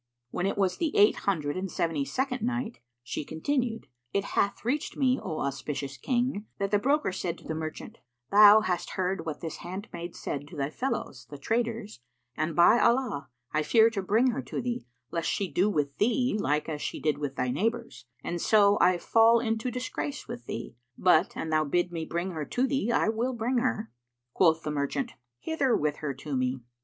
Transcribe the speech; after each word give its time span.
When 0.31 0.47
it 0.47 0.57
was 0.57 0.77
the 0.77 0.95
Eight 0.97 1.15
Hundred 1.29 1.55
and 1.55 1.69
Seventy 1.69 2.05
second 2.05 2.41
Night, 2.41 2.79
She 3.03 3.23
continued, 3.23 3.85
It 4.11 4.23
hath 4.23 4.65
reached 4.65 4.97
me, 4.97 5.19
O 5.21 5.41
auspicious 5.41 5.95
King, 5.95 6.47
that 6.57 6.71
the 6.71 6.79
broker 6.79 7.11
said 7.11 7.37
to 7.37 7.43
the 7.47 7.53
merchant, 7.53 7.99
"Thou 8.31 8.61
hast 8.61 8.89
heard 8.97 9.27
what 9.27 9.41
this 9.41 9.57
handmaid 9.57 10.15
said 10.15 10.47
to 10.47 10.55
thy 10.57 10.71
fellows, 10.71 11.27
the 11.29 11.37
traders, 11.37 11.99
and 12.35 12.55
by 12.55 12.79
Allah, 12.79 13.29
I 13.51 13.61
fear 13.61 13.91
to 13.91 14.01
bring 14.01 14.31
her 14.31 14.41
to 14.41 14.59
thee, 14.59 14.87
lest 15.11 15.29
she 15.29 15.47
do 15.47 15.69
with 15.69 15.95
thee 15.99 16.35
like 16.35 16.67
as 16.67 16.81
she 16.81 16.99
did 16.99 17.19
with 17.19 17.35
thy 17.35 17.51
neighbours 17.51 18.05
and 18.23 18.41
so 18.41 18.79
I 18.81 18.97
fall 18.97 19.39
into 19.39 19.69
disgrace 19.69 20.27
with 20.27 20.47
thee: 20.47 20.75
but, 20.97 21.37
an 21.37 21.51
thou 21.51 21.63
bid 21.63 21.91
me 21.91 22.05
bring 22.05 22.31
her 22.31 22.43
to 22.45 22.65
thee, 22.65 22.91
I 22.91 23.09
will 23.09 23.33
bring 23.33 23.59
her." 23.59 23.91
Quoth 24.33 24.63
the 24.63 24.71
merchant, 24.71 25.11
"Hither 25.37 25.75
with 25.77 25.97
her 25.97 26.15
to 26.15 26.35
me." 26.35 26.61